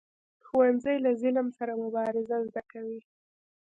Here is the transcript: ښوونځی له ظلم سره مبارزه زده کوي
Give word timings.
ښوونځی 0.47 0.95
له 1.05 1.11
ظلم 1.21 1.47
سره 1.57 1.79
مبارزه 1.83 2.37
زده 2.47 2.61
کوي 2.71 2.99